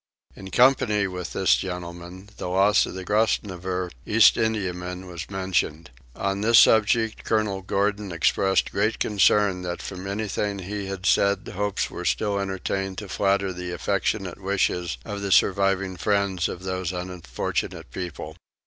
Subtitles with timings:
[0.35, 6.41] In company with this gentleman the loss of the Grosvenor East Indiaman was mentioned: on
[6.41, 12.03] this subject colonel Gordon expressed great concern that from anything he had said hopes were
[12.03, 18.35] still entertained to flatter the affectionate wishes of the surviving friends of those unfortunate people.